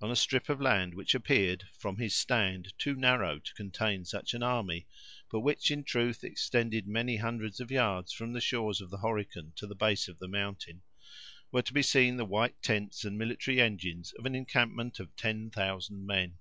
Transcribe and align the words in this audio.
On 0.00 0.10
a 0.10 0.16
strip 0.16 0.48
of 0.48 0.62
land, 0.62 0.94
which 0.94 1.14
appeared 1.14 1.64
from 1.78 1.98
his 1.98 2.14
stand 2.14 2.72
too 2.78 2.94
narrow 2.96 3.38
to 3.38 3.52
contain 3.52 4.06
such 4.06 4.32
an 4.32 4.42
army, 4.42 4.86
but 5.30 5.40
which, 5.40 5.70
in 5.70 5.84
truth, 5.84 6.24
extended 6.24 6.86
many 6.86 7.18
hundreds 7.18 7.60
of 7.60 7.70
yards 7.70 8.10
from 8.10 8.32
the 8.32 8.40
shores 8.40 8.80
of 8.80 8.88
the 8.88 8.96
Horican 9.04 9.52
to 9.56 9.66
the 9.66 9.74
base 9.76 10.08
of 10.08 10.20
the 10.20 10.26
mountain, 10.26 10.80
were 11.52 11.60
to 11.60 11.74
be 11.74 11.82
seen 11.82 12.16
the 12.16 12.24
white 12.24 12.62
tents 12.62 13.04
and 13.04 13.18
military 13.18 13.60
engines 13.60 14.14
of 14.14 14.24
an 14.24 14.34
encampment 14.34 14.98
of 15.00 15.14
ten 15.16 15.50
thousand 15.50 16.06
men. 16.06 16.38